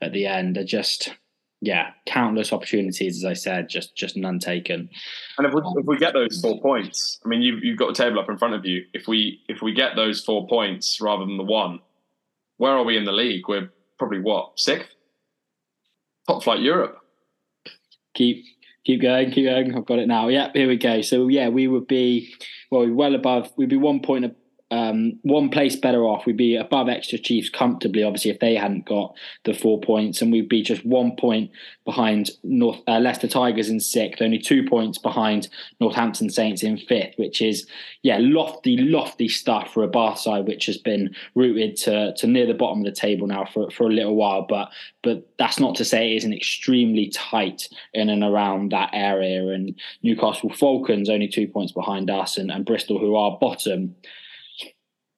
[0.02, 0.58] at the end.
[0.58, 1.14] Are just
[1.62, 4.90] yeah, countless opportunities, as I said, just just none taken.
[5.38, 7.94] And if we, if we get those four points, I mean, you've you've got a
[7.94, 8.84] table up in front of you.
[8.94, 11.82] If we if we get those four points rather than the one,
[12.58, 13.48] where are we in the league?
[13.48, 14.90] We're probably what sixth,
[16.28, 16.99] top flight Europe
[18.20, 18.46] keep
[18.84, 19.76] keep going, keep going.
[19.76, 20.28] I've got it now.
[20.28, 21.02] Yeah, here we go.
[21.02, 22.34] So yeah, we would be
[22.70, 23.52] well, well above.
[23.58, 24.26] We'd be one point
[24.72, 26.26] um, one place better off.
[26.26, 30.32] We'd be above Exeter Chiefs comfortably, obviously, if they hadn't got the four points, and
[30.32, 31.50] we'd be just one point
[31.86, 35.48] behind North uh, Leicester Tigers in sixth, only two points behind
[35.80, 37.66] Northampton Saints in fifth, which is
[38.04, 42.46] yeah, lofty, lofty stuff for a Bath side which has been rooted to to near
[42.46, 44.46] the bottom of the table now for for a little while.
[44.48, 44.70] But
[45.02, 49.48] but that's not to say it isn't extremely tight in and around that area.
[49.48, 53.96] And Newcastle Falcons only two points behind us, and, and Bristol, who are bottom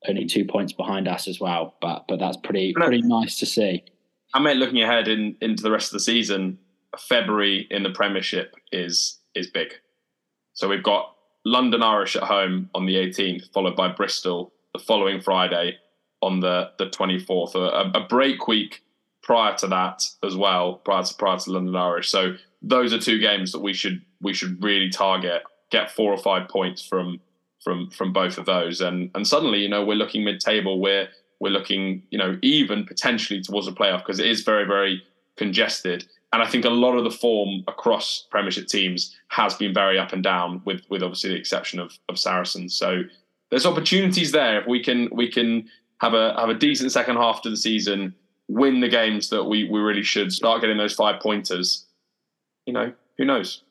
[0.08, 1.76] only two points behind us as well.
[1.82, 3.84] But but that's pretty pretty nice to see.
[4.34, 6.58] I mean, looking ahead in, into the rest of the season,
[6.98, 9.74] February in the Premiership is is big.
[10.54, 15.22] So we've got London Irish at home on the 18th, followed by Bristol the following
[15.22, 15.78] Friday
[16.22, 17.56] on the the 24th.
[17.56, 18.84] A, a break week
[19.24, 22.10] prior to that as well, prior to prior to London Irish.
[22.10, 25.44] So those are two games that we should we should really target.
[25.72, 27.22] Get four or five points from
[27.64, 28.82] from from both of those.
[28.82, 30.80] And and suddenly, you know, we're looking mid table.
[30.80, 31.08] We're
[31.40, 35.04] we're looking, you know, even potentially towards a playoff because it is very very
[35.38, 36.06] congested.
[36.34, 40.14] And I think a lot of the form across Premiership teams has been very up
[40.14, 42.76] and down, with with obviously the exception of of Saracens.
[42.76, 43.04] So
[43.50, 45.68] there's opportunities there if we can we can
[46.00, 48.16] have a have a decent second half to the season,
[48.48, 51.86] win the games that we we really should, start getting those five pointers.
[52.66, 53.64] You know, who knows?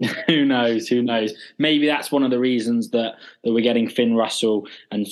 [0.26, 0.86] who knows?
[0.88, 1.34] Who knows?
[1.58, 5.06] Maybe that's one of the reasons that, that we're getting Finn Russell and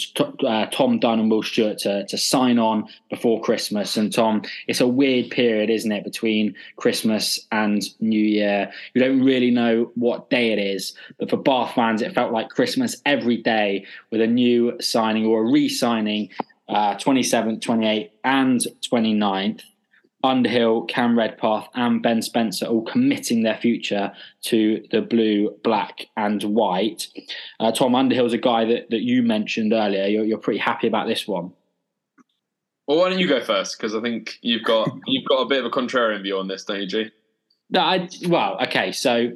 [0.46, 3.96] uh, Tom Dunn and Will Stuart to, to sign on before Christmas.
[3.96, 8.70] And Tom, it's a weird period, isn't it, between Christmas and New Year?
[8.94, 10.94] You don't really know what day it is.
[11.18, 15.40] But for Bath fans, it felt like Christmas every day with a new signing or
[15.40, 16.30] a re signing
[16.68, 19.62] uh, 27th, 28th, and 29th.
[20.26, 24.12] Underhill, Cam Redpath, and Ben Spencer all committing their future
[24.42, 27.08] to the blue, black, and white.
[27.58, 30.06] Uh, Tom Underhill's a guy that, that you mentioned earlier.
[30.06, 31.52] You're, you're pretty happy about this one.
[32.86, 33.78] Well, why don't you go first?
[33.78, 36.64] Because I think you've got you've got a bit of a contrarian view on this,
[36.64, 37.10] don't you, G?
[37.70, 38.92] No, I, well, okay.
[38.92, 39.32] So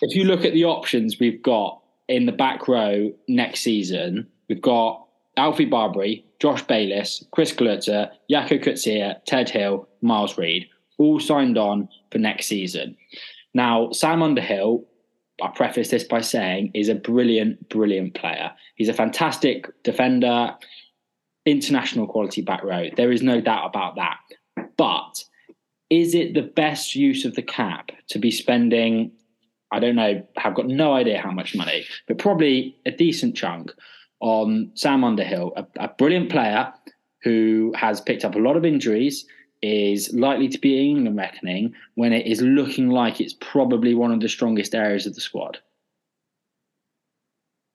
[0.00, 4.62] if you look at the options we've got in the back row next season, we've
[4.62, 10.66] got Alfie Barbeary, Josh Bayliss, Chris Cloete, Jaco Coetzee, Ted Hill, Miles Reid,
[10.98, 12.96] all signed on for next season.
[13.54, 14.84] Now, Sam Underhill,
[15.40, 18.50] I preface this by saying, is a brilliant, brilliant player.
[18.74, 20.56] He's a fantastic defender,
[21.46, 22.88] international quality back row.
[22.96, 24.18] There is no doubt about that.
[24.76, 25.22] But
[25.90, 29.12] is it the best use of the cap to be spending?
[29.70, 33.70] I don't know, I've got no idea how much money, but probably a decent chunk
[34.22, 36.72] on Sam Underhill, a, a brilliant player
[37.22, 39.26] who has picked up a lot of injuries,
[39.62, 44.12] is likely to be in England reckoning when it is looking like it's probably one
[44.12, 45.58] of the strongest areas of the squad.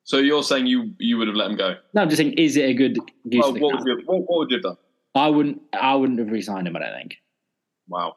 [0.04, 1.76] So you're saying you you would have let him go?
[1.94, 3.46] No, I'm just saying, is it a good use?
[3.46, 4.78] What, would you, what, what, would you have done?
[5.16, 5.62] I wouldn't.
[5.74, 6.78] I wouldn't have resigned him.
[6.78, 7.18] I don't think.
[7.90, 8.16] Wow.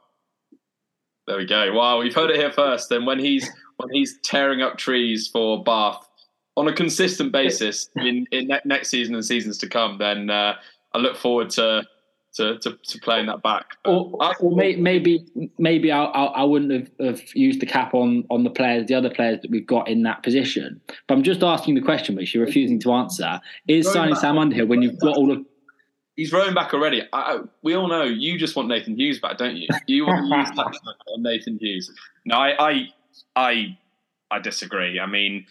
[1.27, 1.73] There we go.
[1.73, 2.91] Wow, we've heard it here first.
[2.93, 6.09] And when he's when he's tearing up trees for Bath
[6.57, 10.55] on a consistent basis in, in ne- next season and seasons to come, then uh,
[10.93, 11.87] I look forward to
[12.35, 13.77] to, to, to playing that back.
[13.85, 15.27] Or, or may, maybe
[15.59, 18.95] maybe I, I, I wouldn't have, have, used the cap on on the players, the
[18.95, 20.81] other players that we've got in that position.
[21.09, 24.67] But I'm just asking the question, which you're refusing to answer: Is signing Sam Underhill
[24.67, 25.45] when you've got all of
[26.17, 27.03] He's rowing back already.
[27.15, 29.69] I, we all know you just want Nathan Hughes back, don't you?
[29.87, 30.81] You want to use
[31.17, 31.91] Nathan Hughes.
[32.27, 32.89] No, I, I,
[33.37, 33.79] I,
[34.31, 35.01] I disagree.
[35.01, 35.47] I mean,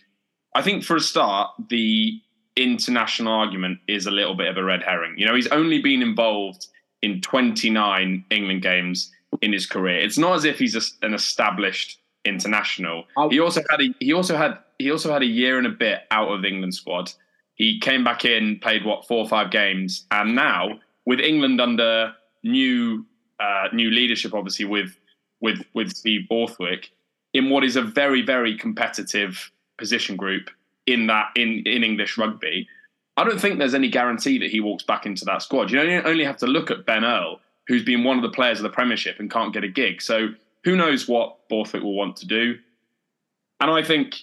[0.55, 2.21] I think for a start, the
[2.55, 5.15] international argument is a little bit of a red herring.
[5.17, 6.67] You know, he's only been involved
[7.01, 9.97] in 29 England games in his career.
[9.97, 13.05] It's not as if he's a, an established international.
[13.29, 16.01] He also had a, he also had he also had a year and a bit
[16.11, 17.11] out of the England squad.
[17.55, 22.13] He came back in, played what four or five games, and now with England under
[22.43, 23.05] new
[23.39, 24.97] uh, new leadership, obviously with
[25.41, 26.91] with with Steve Borthwick,
[27.33, 30.49] in what is a very very competitive position group
[30.85, 32.67] in that in in English rugby.
[33.17, 35.71] I don't think there's any guarantee that he walks back into that squad.
[35.71, 38.63] You only have to look at Ben Earl, who's been one of the players of
[38.63, 40.01] the Premiership and can't get a gig.
[40.01, 40.29] So
[40.63, 42.57] who knows what Borthwick will want to do?
[43.59, 44.15] And I think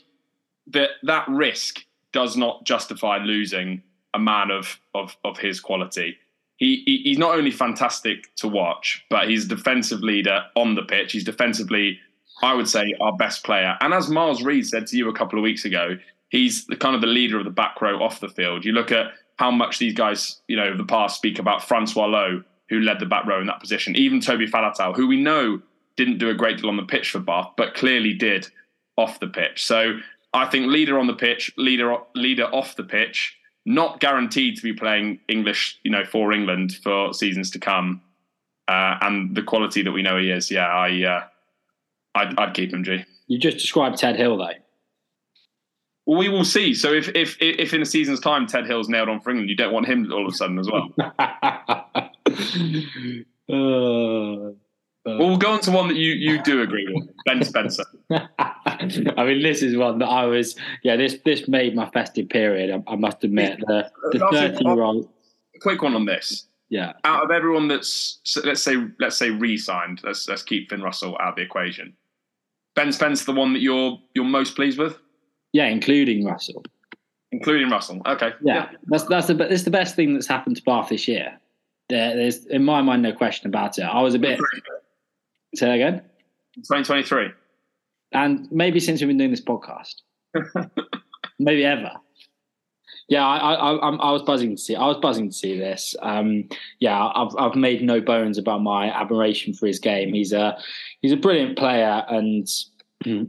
[0.69, 3.83] that that risk does not justify losing
[4.15, 6.17] a man of of, of his quality.
[6.57, 10.83] He, he, he's not only fantastic to watch, but he's a defensive leader on the
[10.83, 11.13] pitch.
[11.13, 12.01] He's defensively,
[12.43, 13.77] I would say, our best player.
[13.81, 15.97] And as Miles Reid said to you a couple of weeks ago,
[16.29, 18.65] he's the kind of the leader of the back row off the field.
[18.65, 19.07] You look at
[19.39, 23.07] how much these guys, you know, the past speak about Francois Louw, who led the
[23.07, 25.61] back row in that position, even Toby Faletau, who we know
[25.97, 28.49] didn't do a great deal on the pitch for Bath, but clearly did
[28.97, 29.65] off the pitch.
[29.65, 29.99] So
[30.33, 34.73] I think leader on the pitch, leader leader off the pitch, not guaranteed to be
[34.73, 38.03] playing English, you know, for England for seasons to come,
[38.69, 40.51] uh, and the quality that we know he is.
[40.51, 41.25] Yeah, I, uh,
[42.17, 42.83] I'd, I'd keep him.
[42.83, 43.05] G.
[43.27, 44.51] You just described Ted Hill though.
[46.07, 46.73] Well, we will see.
[46.73, 49.57] So if if if in a season's time Ted Hill's nailed on for England, you
[49.57, 50.89] don't want him all of a sudden as well.
[53.49, 54.53] uh,
[55.05, 57.85] well, we'll go on to one that you you do agree with, Ben Spencer.
[58.11, 60.57] I mean, this is one that I was.
[60.85, 62.71] Yeah, this this made my festive period.
[62.71, 65.09] I, I must admit, the the thirty year old.
[65.61, 66.47] Quick one on this.
[66.69, 66.93] Yeah.
[67.05, 71.31] Out of everyone that's let's say let's say re-signed, let's let's keep Finn Russell out
[71.31, 71.95] of the equation.
[72.77, 74.99] Ben Spencer, the one that you're you're most pleased with.
[75.53, 76.63] Yeah, including Russell.
[77.33, 78.01] Including Russell.
[78.07, 78.33] Okay.
[78.43, 78.69] Yeah, yeah.
[78.87, 81.39] that's that's the it's the best thing that's happened to Bath this year.
[81.89, 83.83] There, there's in my mind no question about it.
[83.83, 84.39] I was a bit.
[85.55, 86.03] Say that again.
[86.57, 87.29] 2023.
[88.13, 89.95] And maybe since we've been doing this podcast,
[91.39, 91.93] maybe ever.
[93.09, 94.75] Yeah, I, I, I, I, was buzzing to see.
[94.75, 95.95] I was buzzing to see this.
[96.03, 96.49] Um,
[96.81, 100.13] yeah, I've, I've made no bones about my admiration for his game.
[100.13, 100.59] He's a,
[101.03, 102.49] he's a brilliant player and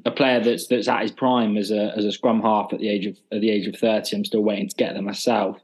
[0.06, 2.90] a player that's that's at his prime as a as a scrum half at the
[2.90, 4.16] age of at the age of thirty.
[4.16, 5.60] I'm still waiting to get there myself.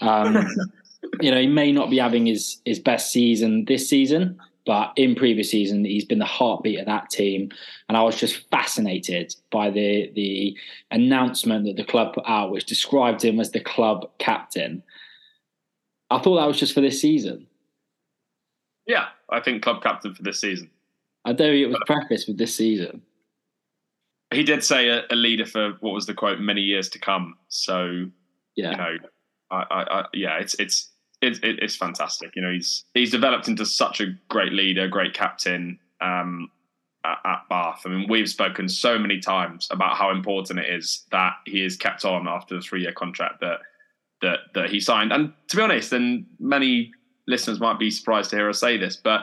[0.00, 0.46] Um,
[1.20, 5.14] you know, he may not be having his his best season this season, but in
[5.14, 7.50] previous season, he's been the heartbeat of that team.
[7.88, 10.56] And I was just fascinated by the the
[10.90, 14.82] announcement that the club put out, which described him as the club captain.
[16.10, 17.46] I thought that was just for this season.
[18.86, 20.70] Yeah, I think club captain for this season.
[21.24, 23.02] I don't think it was prefaced with this season.
[24.32, 27.36] He did say a, a, leader for what was the quote many years to come.
[27.48, 28.06] So
[28.56, 28.96] yeah, you know,
[29.50, 30.90] I, I, I yeah, it's it's
[31.24, 32.34] it's, it's fantastic.
[32.36, 36.50] You know, he's he's developed into such a great leader, great captain um,
[37.04, 37.82] at, at, Bath.
[37.84, 41.76] I mean, we've spoken so many times about how important it is that he is
[41.76, 43.60] kept on after the three-year contract that
[44.22, 45.12] that that he signed.
[45.12, 46.92] And to be honest, and many
[47.26, 49.22] listeners might be surprised to hear us say this, but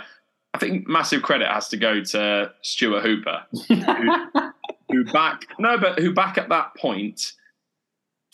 [0.54, 3.76] I think massive credit has to go to Stuart Hooper, who,
[4.92, 7.34] who back no, but who back at that point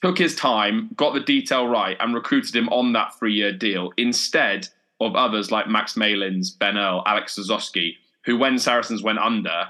[0.02, 3.92] took his time, got the detail right, and recruited him on that three year deal
[3.98, 4.68] instead
[5.00, 9.66] of others like Max Malins, Ben Earl, Alex Lozowski, who, when Saracens went under,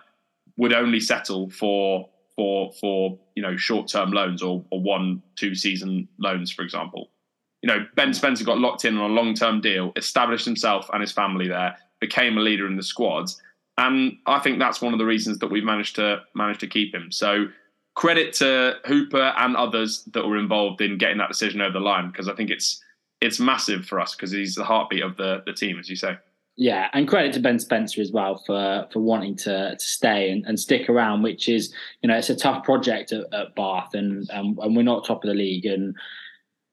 [0.58, 5.56] would only settle for for for you know short term loans or, or one two
[5.56, 7.10] season loans, for example.
[7.62, 11.02] You know, Ben Spencer got locked in on a long term deal, established himself and
[11.02, 13.42] his family there, became a leader in the squads,
[13.78, 16.94] and I think that's one of the reasons that we've managed to managed to keep
[16.94, 17.12] him.
[17.12, 17.48] So
[17.98, 22.12] credit to Hooper and others that were involved in getting that decision over the line
[22.12, 22.82] because I think it's
[23.22, 26.16] it's massive for us because he's the heartbeat of the the team, as you say.
[26.56, 30.46] Yeah, and credit to Ben Spencer as well for for wanting to to stay and,
[30.46, 34.30] and stick around, which is you know it's a tough project at, at Bath, and
[34.30, 35.96] um, and we're not top of the league, and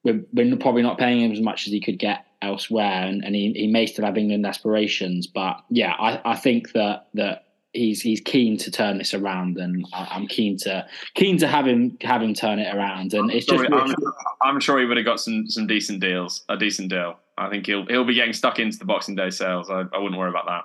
[0.04, 3.34] we're, we're probably not paying him as much as he could get elsewhere, and, and
[3.34, 7.43] he, he may still have England aspirations, but yeah, I, I think that that
[7.74, 11.98] he's he's keen to turn this around, and I'm keen to keen to have him
[12.00, 13.12] have him turn it around.
[13.12, 13.94] And it's just I'm,
[14.42, 17.16] I'm, sure he would have got some some decent deals, a decent deal.
[17.36, 19.68] I think he'll he'll be getting stuck into the Boxing Day sales.
[19.68, 20.64] I, I wouldn't worry about that.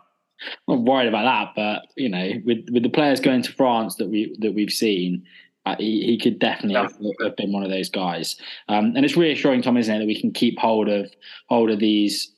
[0.68, 3.96] I'm not worried about that, but you know, with with the players going to France
[3.96, 5.26] that we that we've seen,
[5.66, 8.38] uh, he, he could definitely have, have, been one of those guys.
[8.70, 11.12] Um, and it's reassuring, Tom, isn't it, that we can keep hold of
[11.48, 12.32] hold of these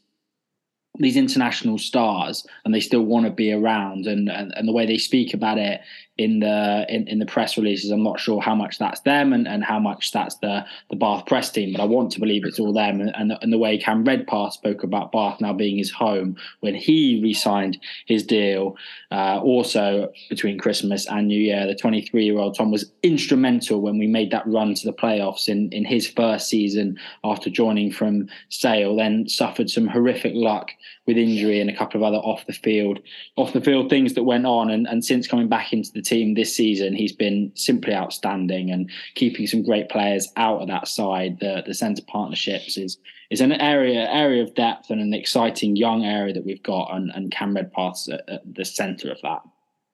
[0.99, 4.85] these international stars and they still want to be around and, and, and the way
[4.85, 5.81] they speak about it
[6.21, 7.91] in the in, in the press releases.
[7.91, 11.25] I'm not sure how much that's them and, and how much that's the the bath
[11.25, 13.01] press team but i want to believe it's all them.
[13.01, 16.75] And, and, and the way cam redpath spoke about bath now being his home when
[16.75, 18.75] he re-signed his deal
[19.11, 23.97] uh, also between christmas and new year the 23 year old tom was instrumental when
[23.97, 28.27] we made that run to the playoffs in in his first season after joining from
[28.49, 30.71] sale then suffered some horrific luck
[31.11, 32.99] with injury and a couple of other off the field
[33.35, 34.69] off the field things that went on.
[34.69, 38.89] And, and since coming back into the team this season he's been simply outstanding and
[39.15, 41.39] keeping some great players out of that side.
[41.41, 42.97] The the centre partnerships is
[43.29, 46.95] is an area area of depth and an exciting young area that we've got.
[46.95, 49.41] And, and Cam Redpath's at, at the centre of that.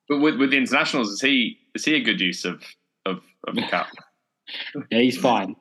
[0.07, 2.61] But with, with the internationals is he is he a good use of
[3.07, 3.87] of, of the cap
[4.91, 5.55] yeah he's fine.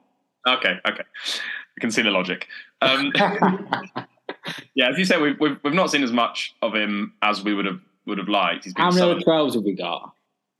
[0.47, 1.05] Okay okay.
[1.79, 2.47] I can see the logic.
[2.83, 3.13] Um,
[4.75, 7.55] yeah, as you said, we've, we've, we've not seen as much of him as we
[7.55, 8.65] would have would have liked.
[8.65, 10.13] He's been How many so, twelves have we got?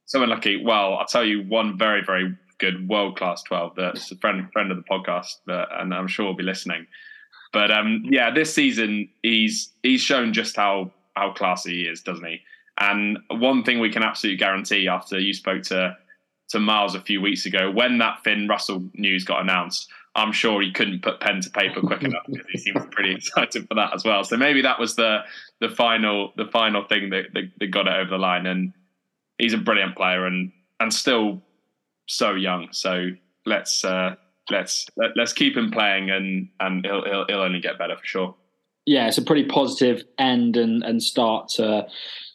[0.07, 0.63] So unlucky.
[0.65, 4.71] Well, I'll tell you one very very good world class twelve that's a friend friend
[4.71, 6.87] of the podcast, that, and I'm sure will be listening.
[7.53, 12.27] But um, yeah, this season he's he's shown just how how classy he is, doesn't
[12.27, 12.41] he?
[12.79, 15.97] And one thing we can absolutely guarantee after you spoke to
[16.49, 20.63] to Miles a few weeks ago, when that Finn Russell news got announced, I'm sure
[20.63, 23.95] he couldn't put pen to paper quick enough because he seems pretty excited for that
[23.95, 24.25] as well.
[24.25, 25.21] So maybe that was the
[25.61, 28.47] the final the final thing that, that, that got it over the line.
[28.47, 28.73] And
[29.39, 31.43] he's a brilliant player and and still
[32.07, 32.69] so young.
[32.73, 33.11] So
[33.45, 34.17] let's uh,
[34.51, 38.05] let's let, us keep him playing and and he'll, he'll he'll only get better for
[38.05, 38.35] sure.
[38.87, 41.87] Yeah, it's a pretty positive end and and start to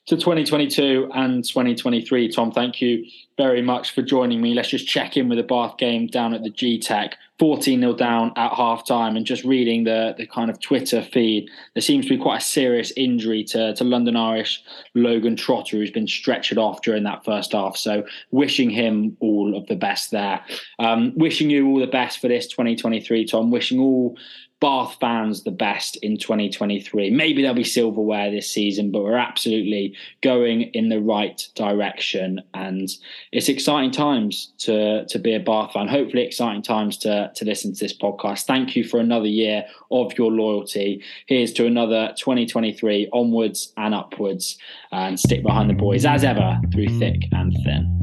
[0.07, 2.31] to 2022 and 2023.
[2.31, 3.05] Tom, thank you
[3.41, 4.53] very much for joining me.
[4.53, 7.13] Let's just check in with the Bath game down at the Gtech.
[7.39, 11.49] 14 0 down at half time, and just reading the, the kind of Twitter feed,
[11.73, 14.61] there seems to be quite a serious injury to, to London Irish
[14.93, 17.75] Logan Trotter, who's been stretchered off during that first half.
[17.77, 20.39] So, wishing him all of the best there.
[20.77, 23.49] Um, wishing you all the best for this 2023, Tom.
[23.49, 24.15] Wishing all
[24.61, 27.09] Bath fans the best in 2023.
[27.09, 32.43] Maybe there'll be silverware this season, but we're absolutely going in the right direction.
[32.53, 32.87] And
[33.31, 35.87] it's exciting times to, to be a Bath fan.
[35.87, 38.43] Hopefully, exciting times to, to listen to this podcast.
[38.43, 41.01] Thank you for another year of your loyalty.
[41.27, 44.57] Here's to another 2023 onwards and upwards.
[44.91, 48.00] And stick behind the boys as ever through thick and thin.